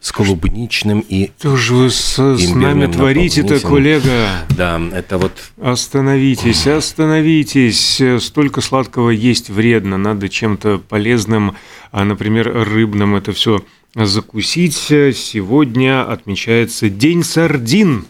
с 0.00 0.12
клубничным 0.12 1.04
и 1.08 1.30
Что 1.38 1.56
же 1.56 1.74
вы 1.74 1.90
с, 1.90 2.18
с 2.18 2.54
нами 2.54 2.86
творите-то, 2.86 3.60
коллега? 3.60 4.28
Да, 4.56 4.80
это 4.92 5.18
вот... 5.18 5.32
Остановитесь, 5.60 6.66
остановитесь. 6.66 8.00
Столько 8.22 8.60
сладкого 8.60 9.10
есть 9.10 9.50
вредно. 9.50 9.98
Надо 9.98 10.28
чем-то 10.28 10.78
полезным, 10.78 11.56
а, 11.92 12.04
например, 12.04 12.52
рыбным 12.52 13.16
это 13.16 13.32
все 13.32 13.64
закусить. 13.94 14.74
Сегодня 14.74 16.10
отмечается 16.10 16.88
День 16.88 17.24
сардин. 17.24 18.06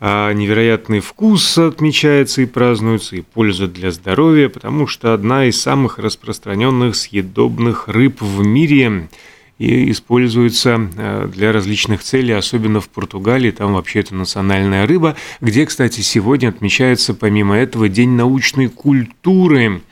А 0.00 0.32
невероятный 0.32 1.00
вкус 1.00 1.58
отмечается 1.58 2.40
и 2.40 2.46
празднуется, 2.46 3.16
и 3.16 3.20
польза 3.20 3.68
для 3.68 3.90
здоровья, 3.90 4.48
потому 4.48 4.86
что 4.86 5.12
одна 5.12 5.44
из 5.44 5.60
самых 5.60 5.98
распространенных 5.98 6.96
съедобных 6.96 7.86
рыб 7.86 8.22
в 8.22 8.42
мире– 8.42 9.08
и 9.60 9.90
используется 9.90 10.88
э, 10.96 11.28
для 11.30 11.52
различных 11.52 12.02
целей, 12.02 12.32
особенно 12.32 12.80
в 12.80 12.88
Португалии, 12.88 13.50
там 13.50 13.74
вообще 13.74 14.00
это 14.00 14.14
национальная 14.14 14.86
рыба, 14.86 15.16
где, 15.42 15.66
кстати, 15.66 16.00
сегодня 16.00 16.48
отмечается 16.48 17.12
помимо 17.12 17.56
этого 17.56 17.90
День 17.90 18.12
научной 18.12 18.68
культуры. 18.68 19.82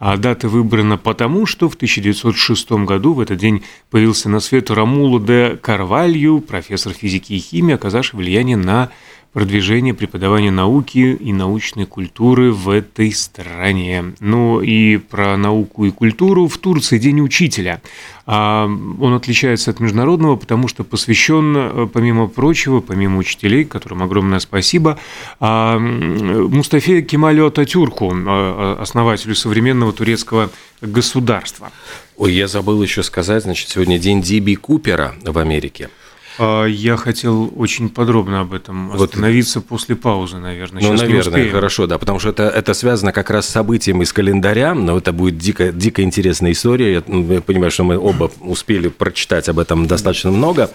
А 0.00 0.16
дата 0.16 0.48
выбрана 0.48 0.98
потому, 0.98 1.46
что 1.46 1.68
в 1.68 1.76
1906 1.76 2.72
году 2.72 3.12
в 3.12 3.20
этот 3.20 3.38
день 3.38 3.62
появился 3.88 4.28
на 4.28 4.40
свет 4.40 4.68
Рамуло 4.68 5.20
де 5.20 5.56
Карвалью, 5.62 6.40
профессор 6.40 6.92
физики 6.92 7.34
и 7.34 7.38
химии, 7.38 7.76
оказавший 7.76 8.18
влияние 8.18 8.56
на 8.56 8.90
продвижение 9.34 9.94
преподавания 9.94 10.52
науки 10.52 10.98
и 10.98 11.32
научной 11.32 11.86
культуры 11.86 12.52
в 12.52 12.70
этой 12.70 13.12
стране. 13.12 14.14
Ну 14.20 14.60
и 14.60 14.96
про 14.96 15.36
науку 15.36 15.84
и 15.84 15.90
культуру 15.90 16.46
в 16.46 16.56
Турции 16.56 16.98
День 16.98 17.20
учителя. 17.20 17.82
А, 18.26 18.66
он 18.66 19.12
отличается 19.12 19.72
от 19.72 19.80
международного, 19.80 20.36
потому 20.36 20.68
что 20.68 20.84
посвящен, 20.84 21.56
э, 21.56 21.88
помимо 21.92 22.28
прочего, 22.28 22.80
помимо 22.80 23.18
учителей, 23.18 23.64
которым 23.64 24.04
огромное 24.04 24.38
спасибо, 24.38 24.98
а, 25.40 25.78
Мустафе 25.78 27.02
Кемалю 27.02 27.48
Ататюрку, 27.48 28.12
а, 28.14 28.78
основателю 28.80 29.34
современного 29.34 29.92
турецкого 29.92 30.50
государства. 30.80 31.72
Ой, 32.16 32.32
я 32.32 32.46
забыл 32.46 32.80
еще 32.84 33.02
сказать, 33.02 33.42
значит, 33.42 33.68
сегодня 33.68 33.98
день 33.98 34.22
Диби 34.22 34.54
Купера 34.54 35.16
в 35.24 35.36
Америке. 35.38 35.90
А, 36.38 36.64
я 36.64 36.96
хотел 36.96 37.52
очень 37.56 37.88
подробно 37.88 38.40
об 38.40 38.52
этом 38.52 38.92
остановиться 38.92 39.60
вот. 39.60 39.68
после 39.68 39.94
паузы, 39.94 40.38
наверное. 40.38 40.82
Ну, 40.82 40.96
Сейчас 40.96 41.00
наверное, 41.02 41.50
хорошо, 41.50 41.86
да, 41.86 41.98
потому 41.98 42.18
что 42.18 42.30
это, 42.30 42.44
это 42.44 42.74
связано 42.74 43.12
как 43.12 43.30
раз 43.30 43.46
с 43.46 43.50
событием 43.50 44.02
из 44.02 44.12
календаря, 44.12 44.74
но 44.74 44.98
это 44.98 45.12
будет 45.12 45.38
дико, 45.38 45.70
дико 45.72 46.02
интересная 46.02 46.52
история. 46.52 46.94
Я, 46.94 47.02
ну, 47.06 47.32
я 47.32 47.40
понимаю, 47.40 47.70
что 47.70 47.84
мы 47.84 47.98
оба 47.98 48.30
успели 48.40 48.88
прочитать 48.88 49.48
об 49.48 49.58
этом 49.58 49.86
достаточно 49.86 50.30
много. 50.30 50.70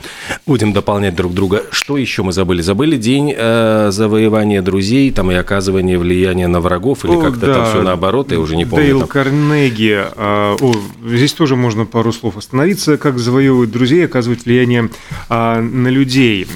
Будем 0.46 0.72
дополнять 0.72 1.16
друг 1.16 1.34
друга. 1.34 1.64
Что 1.72 1.98
еще 1.98 2.24
мы 2.24 2.32
забыли? 2.32 2.62
Забыли 2.62 2.98
день 2.98 3.34
э, 3.36 3.90
завоевания 3.92 4.62
друзей 4.62 5.12
там, 5.12 5.32
и 5.32 5.36
оказывания 5.36 5.98
влияния 5.98 6.48
на 6.48 6.62
врагов, 6.62 7.04
или 7.04 7.20
как-то 7.20 7.48
да. 7.48 7.54
там 7.54 7.66
все 7.66 7.82
наоборот, 7.82 8.32
я 8.32 8.40
уже 8.40 8.56
не 8.56 8.66
помню. 8.66 8.86
Дейл 8.86 9.00
там. 9.02 9.10
Карнеги. 9.10 10.06
А, 10.16 10.56
о, 10.60 10.74
здесь 11.06 11.34
тоже 11.34 11.56
можно 11.56 11.86
пару 11.86 12.14
слов 12.14 12.38
остановиться. 12.38 12.98
Как 12.98 13.20
завоевывать 13.20 13.72
друзей, 13.72 14.06
оказывать 14.06 14.46
влияние 14.46 14.90
а, 15.28 15.49
на 15.58 15.90
людей. 15.90 16.48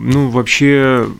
Ну, 0.00 0.28
вообще, 0.28 1.10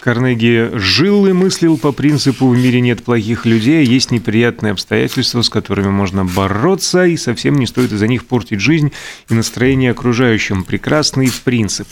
Карнеги 0.00 0.70
жил 0.72 1.26
и 1.26 1.32
мыслил 1.32 1.76
по 1.76 1.92
принципу 1.92 2.48
«в 2.48 2.56
мире 2.56 2.80
нет 2.80 3.02
плохих 3.02 3.44
людей, 3.44 3.84
есть 3.84 4.10
неприятные 4.10 4.72
обстоятельства, 4.72 5.42
с 5.42 5.50
которыми 5.50 5.88
можно 5.88 6.24
бороться, 6.24 7.04
и 7.04 7.18
совсем 7.18 7.58
не 7.58 7.66
стоит 7.66 7.92
из-за 7.92 8.08
них 8.08 8.24
портить 8.24 8.60
жизнь 8.60 8.90
и 9.28 9.34
настроение 9.34 9.90
окружающим». 9.90 10.64
Прекрасный 10.64 11.30
принцип. 11.44 11.86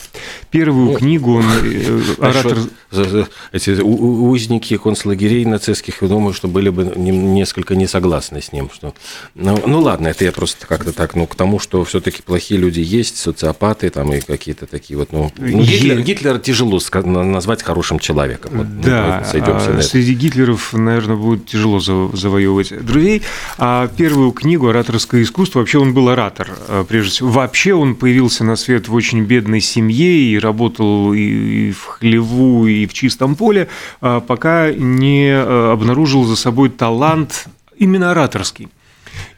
Первую 0.51 0.97
книгу 0.97 1.35
он... 1.35 1.45
Э, 1.63 2.01
оратор... 2.21 2.59
Эти 3.53 3.71
узники 3.83 4.79
концлагерей 4.79 5.45
нацистских, 5.45 6.01
я 6.01 6.09
думаю, 6.09 6.33
что 6.33 6.49
были 6.49 6.71
бы 6.71 6.85
несколько 6.97 7.77
не 7.77 7.87
согласны 7.87 8.41
с 8.41 8.53
ним. 8.53 8.71
Что... 8.73 8.95
Ну, 9.35 9.63
ну 9.67 9.81
ладно, 9.81 10.09
это 10.09 10.25
я 10.25 10.33
просто 10.33 10.67
как-то 10.67 10.93
так, 10.93 11.15
ну, 11.15 11.27
к 11.27 11.35
тому, 11.35 11.59
что 11.59 11.85
все-таки 11.85 12.23
плохие 12.23 12.59
люди 12.59 12.81
есть, 12.81 13.19
социопаты 13.19 13.91
там 13.91 14.13
и 14.15 14.21
какие-то 14.21 14.67
такие 14.67 14.97
вот, 14.97 15.13
ну, 15.13 15.31
ну 15.37 15.63
Гитлер, 15.63 16.01
Гитлер 16.01 16.30
Гитлера 16.31 16.39
тяжело 16.39 16.81
назвать 17.05 17.63
хорошим 17.63 17.99
человеком. 17.99 18.53
Вот, 18.55 18.81
да, 18.81 19.19
а 19.19 19.83
среди 19.83 20.15
Гитлеров, 20.15 20.73
наверное, 20.73 21.17
будет 21.17 21.47
тяжело 21.47 21.81
завоевывать 21.81 22.85
друзей. 22.85 23.23
А 23.59 23.89
первую 23.89 24.33
книгу 24.33 24.69
«Ораторское 24.69 25.23
искусство» 25.23 25.61
вообще 25.61 25.79
он 25.79 25.95
был 25.95 26.09
оратор, 26.09 26.49
а, 26.69 26.85
прежде 26.85 27.11
всего. 27.11 27.31
Вообще 27.31 27.75
он 27.75 27.95
появился 27.95 28.45
на 28.45 28.57
свет 28.57 28.89
в 28.89 28.95
очень 28.95 29.23
бедной 29.23 29.61
семье 29.61 30.13
и 30.13 30.39
работал 30.39 31.13
и 31.13 31.73
в 31.73 31.85
хлеву, 31.85 32.67
и 32.67 32.87
в 32.87 32.93
чистом 32.93 33.35
поле, 33.35 33.69
а, 34.01 34.21
пока 34.21 34.71
не 34.73 35.31
обнаружил 35.31 36.25
за 36.25 36.37
собой 36.37 36.71
талант 36.71 37.47
именно 37.77 38.11
ораторский. 38.11 38.69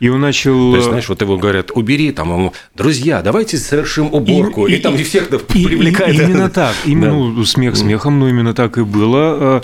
И 0.01 0.09
он 0.09 0.21
начал... 0.21 0.73
То 0.73 0.77
есть, 0.77 0.89
знаешь, 0.89 1.09
вот 1.09 1.21
его 1.21 1.39
говорят, 1.39 1.71
убери, 1.75 2.13
там, 2.13 2.31
ему, 2.33 2.53
друзья, 2.75 3.23
давайте 3.23 3.59
совершим 3.59 4.13
уборку, 4.13 4.67
и, 4.67 4.73
и, 4.73 4.77
и 4.77 4.81
там 4.81 4.97
всех 4.97 5.33
и, 5.33 5.39
привлекает. 5.39 6.19
И, 6.19 6.23
именно 6.23 6.51
так, 6.51 6.75
именно, 6.85 7.11
да. 7.11 7.17
ну, 7.17 7.45
смех 7.45 7.77
смехом, 7.77 8.19
но 8.19 8.29
именно 8.29 8.55
так 8.55 8.79
и 8.79 8.83
было. 8.83 9.19
А, 9.19 9.63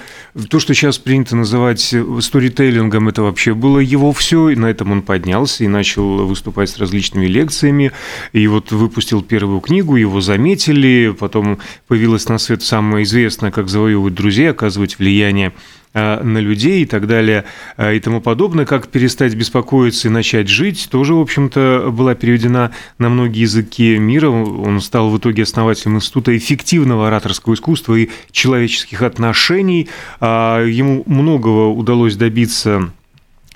то, 0.49 0.61
что 0.61 0.75
сейчас 0.75 0.99
принято 0.99 1.37
называть 1.37 1.95
сторителлингом, 2.21 3.09
это 3.09 3.23
вообще 3.23 3.55
было 3.55 3.79
его 3.79 4.13
все, 4.13 4.51
и 4.51 4.57
на 4.57 4.67
этом 4.67 4.93
он 4.93 5.03
поднялся 5.03 5.65
и 5.65 5.69
начал 5.69 6.27
выступать 6.27 6.71
с 6.71 6.79
различными 6.79 7.27
лекциями, 7.27 7.93
и 8.33 8.47
вот 8.47 8.73
выпустил 8.73 9.23
первую 9.23 9.61
книгу, 9.61 9.97
его 9.97 10.21
заметили, 10.21 11.15
потом 11.19 11.59
появилась 11.87 12.29
на 12.29 12.39
свет 12.39 12.63
самая 12.63 13.03
известная, 13.03 13.51
как 13.51 13.69
завоевывать 13.69 14.15
друзей, 14.15 14.51
оказывать 14.51 14.99
влияние 14.99 15.49
Э, 15.49 15.53
на 15.95 16.39
людей 16.39 16.83
и 16.83 16.87
так 16.87 17.07
далее 17.07 17.45
э, 17.77 17.97
и 17.97 18.01
тому 18.01 18.21
подобное, 18.21 18.67
как 18.67 18.89
перестать 18.89 19.35
беспокоиться 19.35 20.09
и 20.09 20.11
начать 20.11 20.49
жить, 20.49 20.89
тоже, 20.91 21.15
в 21.15 21.21
общем-то, 21.21 21.91
была 21.91 22.15
переведена 22.15 22.73
на 22.99 23.09
многие 23.09 23.41
языки 23.41 23.99
мира. 23.99 24.29
Он 24.29 24.81
стал 24.81 25.11
в 25.11 25.19
итоге 25.19 25.43
основателем 25.43 25.97
Института 25.97 26.37
эффективного 26.37 27.09
ораторского 27.09 27.55
искусства 27.55 27.95
и 27.95 28.11
человеческих 28.31 29.03
отношений. 29.03 29.89
А, 30.21 30.65
ему 30.65 31.03
многого 31.07 31.69
удалось 31.69 32.17
добиться 32.17 32.91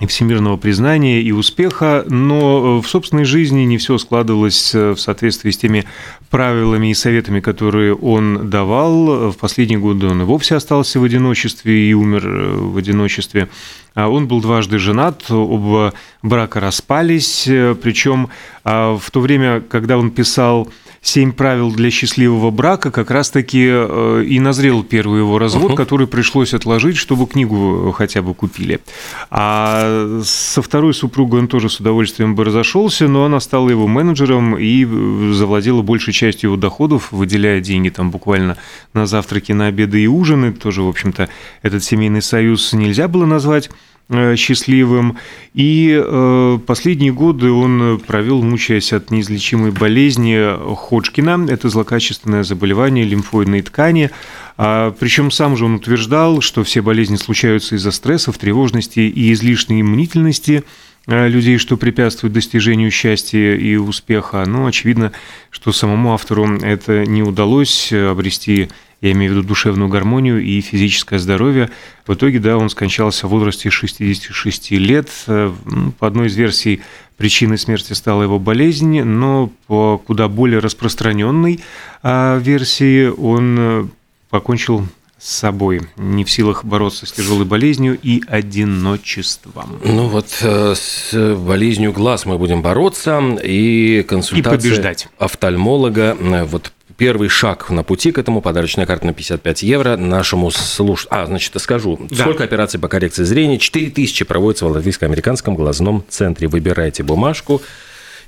всемирного 0.07 0.57
признания 0.57 1.21
и 1.21 1.31
успеха, 1.31 2.05
но 2.07 2.81
в 2.81 2.87
собственной 2.87 3.25
жизни 3.25 3.61
не 3.61 3.77
все 3.77 3.97
складывалось 3.97 4.73
в 4.73 4.97
соответствии 4.97 5.51
с 5.51 5.57
теми 5.57 5.85
правилами 6.29 6.89
и 6.89 6.93
советами, 6.93 7.39
которые 7.39 7.93
он 7.93 8.49
давал. 8.49 9.31
В 9.31 9.37
последние 9.37 9.79
годы 9.79 10.07
он 10.07 10.21
и 10.21 10.25
вовсе 10.25 10.55
остался 10.55 10.99
в 10.99 11.03
одиночестве 11.03 11.89
и 11.89 11.93
умер 11.93 12.27
э, 12.27 12.55
в 12.55 12.77
одиночестве. 12.77 13.49
А 13.95 14.09
он 14.09 14.27
был 14.27 14.41
дважды 14.41 14.79
женат, 14.79 15.29
оба 15.29 15.93
брака 16.23 16.59
распались, 16.59 17.43
причем 17.81 18.29
а, 18.63 18.97
в 18.97 19.11
то 19.11 19.19
время, 19.19 19.61
когда 19.61 19.97
он 19.97 20.09
писал 20.09 20.67
«Семь 21.01 21.33
правил 21.33 21.69
для 21.69 21.91
счастливого 21.91 22.49
брака», 22.49 22.89
как 22.89 23.11
раз-таки 23.11 23.67
э, 23.69 24.23
и 24.25 24.39
назрел 24.39 24.83
первый 24.83 25.19
его 25.19 25.37
развод, 25.37 25.73
uh-huh. 25.73 25.75
который 25.75 26.07
пришлось 26.07 26.53
отложить, 26.53 26.95
чтобы 26.95 27.27
книгу 27.27 27.91
хотя 27.91 28.21
бы 28.21 28.33
купили. 28.33 28.79
А 29.29 30.21
со 30.23 30.61
второй 30.61 30.93
супругой 30.93 31.41
он 31.41 31.49
тоже 31.49 31.69
с 31.69 31.81
удовольствием 31.81 32.35
бы 32.35 32.45
разошелся, 32.45 33.09
но 33.09 33.25
она 33.25 33.41
стала 33.41 33.69
его 33.69 33.85
менеджером 33.85 34.57
и 34.57 34.85
завладела 35.33 35.81
большей 35.81 36.13
частью 36.13 36.51
его 36.51 36.57
доходов, 36.57 37.11
выделяя 37.11 37.59
деньги 37.59 37.89
там 37.89 38.09
буквально 38.09 38.55
на 38.93 39.05
завтраки, 39.05 39.51
на 39.51 39.67
обеды 39.67 40.01
и 40.03 40.07
ужины. 40.07 40.53
Тоже, 40.53 40.83
в 40.83 40.87
общем-то, 40.87 41.27
этот 41.63 41.83
семейный 41.83 42.21
союз 42.21 42.71
нельзя 42.71 43.09
было 43.09 43.25
назвать 43.25 43.69
Э, 43.69 43.82
счастливым. 44.35 45.17
И 45.53 45.99
э, 46.03 46.59
последние 46.65 47.11
годы 47.13 47.51
он 47.51 47.99
провел, 47.99 48.41
мучаясь 48.41 48.93
от 48.93 49.11
неизлечимой 49.11 49.71
болезни 49.71 50.75
Ходжкина. 50.75 51.47
Это 51.49 51.69
злокачественное 51.69 52.43
заболевание 52.43 53.05
лимфоидной 53.05 53.61
ткани. 53.61 54.11
А, 54.57 54.91
причем 54.99 55.31
сам 55.31 55.57
же 55.57 55.65
он 55.65 55.75
утверждал, 55.75 56.41
что 56.41 56.63
все 56.63 56.81
болезни 56.81 57.15
случаются 57.15 57.75
из-за 57.75 57.91
стрессов, 57.91 58.37
тревожности 58.37 58.99
и 58.99 59.33
излишней 59.33 59.81
иммунительности 59.81 60.63
э, 61.07 61.27
людей, 61.27 61.57
что 61.57 61.77
препятствует 61.77 62.33
достижению 62.33 62.91
счастья 62.91 63.55
и 63.55 63.75
успеха. 63.75 64.43
Но 64.45 64.67
очевидно, 64.67 65.11
что 65.49 65.71
самому 65.71 66.13
автору 66.13 66.57
это 66.59 67.05
не 67.05 67.23
удалось 67.23 67.91
обрести 67.91 68.69
я 69.03 69.11
имею 69.11 69.33
в 69.33 69.35
виду 69.35 69.47
душевную 69.47 69.89
гармонию 69.89 70.41
и 70.41 70.61
физическое 70.61 71.19
здоровье. 71.19 71.69
В 72.07 72.13
итоге, 72.13 72.39
да, 72.39 72.57
он 72.57 72.69
скончался 72.69 73.27
в 73.27 73.31
возрасте 73.31 73.69
66 73.69 74.71
лет. 74.71 75.09
Э, 75.27 75.51
по 75.99 76.07
одной 76.07 76.27
из 76.27 76.37
версий 76.37 76.81
причиной 77.17 77.57
смерти 77.57 77.91
стала 77.91 78.23
его 78.23 78.39
болезнь, 78.39 79.03
но 79.03 79.51
по 79.67 79.97
куда 79.97 80.29
более 80.29 80.59
распространенной 80.59 81.59
а, 82.01 82.37
версии 82.37 83.07
он 83.07 83.55
э, 83.59 83.87
покончил 84.29 84.87
с 85.19 85.35
собой, 85.37 85.81
не 85.97 86.23
в 86.23 86.31
силах 86.31 86.63
бороться 86.63 87.05
с 87.05 87.11
тяжелой 87.11 87.45
болезнью 87.45 87.99
и 88.01 88.21
одиночеством. 88.27 89.79
Ну 89.83 90.07
вот 90.07 90.27
э, 90.41 90.75
с 90.75 91.35
болезнью 91.35 91.91
глаз 91.91 92.25
мы 92.25 92.37
будем 92.37 92.61
бороться 92.61 93.21
и 93.43 94.03
консультация 94.03 94.57
и 94.57 94.57
побеждать. 94.57 95.07
офтальмолога 95.17 96.17
вот 96.45 96.71
первый 96.97 97.29
шаг 97.29 97.69
на 97.69 97.83
пути 97.83 98.11
к 98.11 98.17
этому, 98.17 98.41
подарочная 98.41 98.85
карта 98.85 99.05
на 99.05 99.13
55 99.13 99.63
евро 99.63 99.97
нашему 99.97 100.51
слуш... 100.51 101.07
А, 101.09 101.25
значит, 101.25 101.53
скажу, 101.59 101.99
да. 102.09 102.15
сколько 102.23 102.43
операций 102.43 102.79
по 102.79 102.87
коррекции 102.87 103.23
зрения? 103.23 103.57
4000 103.57 104.25
проводится 104.25 104.65
в 104.65 104.71
Латвийско-американском 104.71 105.55
глазном 105.55 106.03
центре. 106.09 106.47
Выбирайте 106.47 107.03
бумажку 107.03 107.61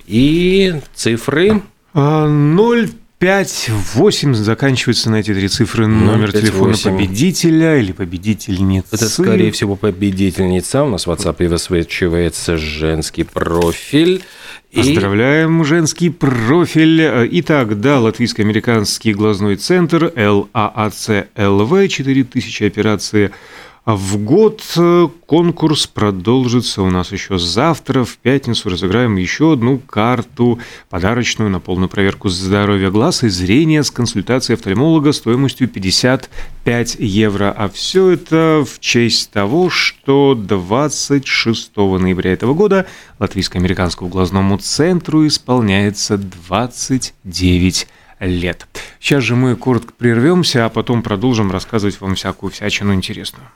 и 0.08 0.82
цифры. 0.94 1.62
0 1.94 2.90
5, 3.20 3.70
8 3.96 4.34
заканчивается 4.34 5.10
на 5.10 5.16
эти 5.22 5.34
три 5.34 5.48
цифры 5.48 5.88
номер 5.88 6.34
5, 6.34 6.42
телефона 6.42 6.72
8. 6.74 6.92
победителя 6.92 7.78
или 7.78 7.94
победительницы. 7.94 8.88
Это, 8.92 9.08
скорее 9.08 9.52
всего, 9.52 9.78
победительница. 9.78 10.84
У 10.84 10.90
нас 10.90 11.08
в 11.08 11.10
WhatsApp 11.12 11.48
высвечивается 11.48 12.58
женский 12.58 13.24
профиль. 13.24 14.22
Поздравляем, 14.74 15.64
женский 15.64 16.10
профиль. 16.10 17.02
Итак, 17.40 17.80
да, 17.80 18.02
Латвийско-американский 18.02 19.14
глазной 19.14 19.56
центр 19.56 20.12
ЛААЦ-ЛВ, 20.14 21.88
4000 21.88 22.64
операции 22.64 23.32
в 23.86 24.18
год. 24.18 24.64
Конкурс 25.26 25.88
продолжится 25.88 26.82
у 26.82 26.90
нас 26.90 27.12
еще 27.12 27.38
завтра, 27.38 28.04
в 28.04 28.18
пятницу 28.18 28.70
разыграем 28.70 29.16
еще 29.16 29.54
одну 29.54 29.78
карту 29.78 30.60
подарочную 30.90 31.50
на 31.50 31.60
полную 31.60 31.90
проверку 31.90 32.30
здоровья 32.30 32.90
глаз 32.90 33.24
и 33.24 33.30
зрения 33.30 33.84
с 33.84 33.92
консультацией 33.92 34.56
офтальмолога 34.56 35.12
стоимостью 35.12 35.68
55 35.68 36.96
евро. 37.00 37.54
А 37.56 37.70
все 37.70 38.10
это 38.10 38.66
в 38.68 38.80
честь 38.80 39.32
того, 39.32 39.70
что 39.70 40.36
26 40.36 41.76
ноября 41.78 42.34
этого 42.34 42.54
года 42.54 42.88
Латвийско-американскому 43.20 44.10
глазному 44.10 44.58
центру 44.58 45.28
исполняется 45.28 46.18
29 46.18 47.88
лет. 48.22 48.68
Сейчас 49.00 49.24
же 49.24 49.36
мы 49.36 49.56
коротко 49.56 49.94
прервемся, 49.94 50.66
а 50.66 50.70
потом 50.70 51.04
продолжим 51.04 51.52
рассказывать 51.52 52.00
вам 52.02 52.16
всякую 52.16 52.52
всячину 52.52 52.94
интересную. 52.94 53.48